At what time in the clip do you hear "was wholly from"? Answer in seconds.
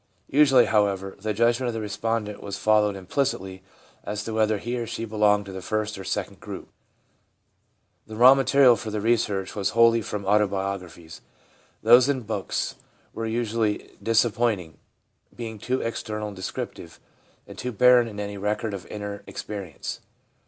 9.55-10.25